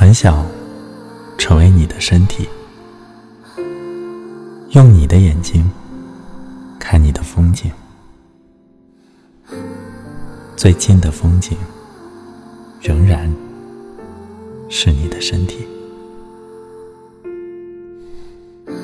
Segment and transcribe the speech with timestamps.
[0.00, 0.46] 很想，
[1.36, 2.48] 成为你的身体，
[4.70, 5.68] 用你的眼睛
[6.78, 7.72] 看你的风景，
[10.54, 11.58] 最近的风景
[12.80, 13.28] 仍然
[14.68, 15.66] 是你的身体，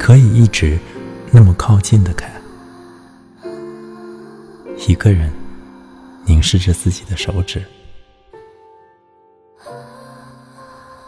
[0.00, 0.76] 可以一直
[1.30, 2.28] 那么靠近的看，
[4.88, 5.30] 一个人
[6.24, 7.62] 凝视着自己的手指。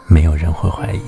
[0.09, 1.01] 没有人会怀疑。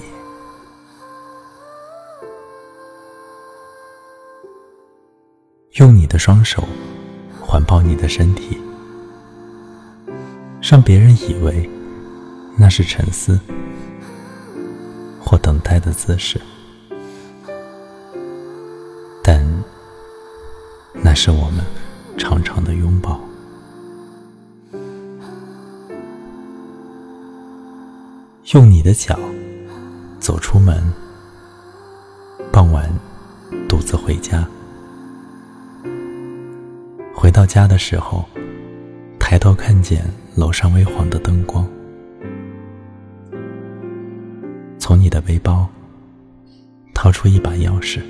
[5.73, 6.63] 用你的双手
[7.41, 8.61] 环抱你的身体，
[10.61, 11.67] 让别人以为
[12.57, 13.39] 那是沉思
[15.19, 16.39] 或等待的姿势，
[19.23, 19.43] 但
[20.93, 21.65] 那是我们
[22.17, 23.19] 长长的拥抱。
[28.53, 29.17] 用你的脚
[30.19, 30.83] 走出门，
[32.51, 32.91] 傍晚
[33.69, 34.45] 独自回家。
[37.15, 38.25] 回到家的时候，
[39.17, 40.03] 抬头看见
[40.35, 41.65] 楼上微黄的灯光。
[44.77, 45.65] 从你的背包
[46.93, 48.01] 掏出一把钥匙，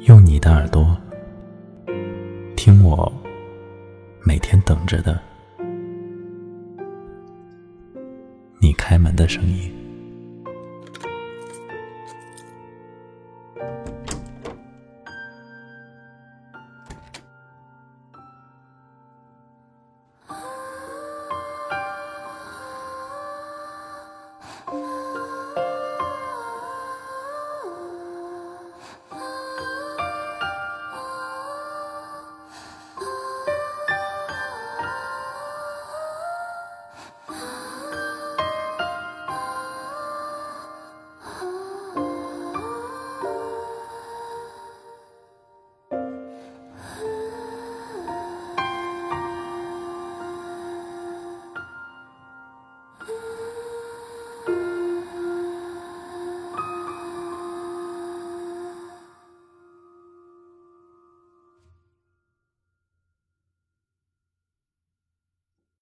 [0.00, 0.96] 用你的耳朵
[2.56, 3.12] 听我
[4.24, 5.16] 每天等着的。
[8.88, 9.77] 开门的声音。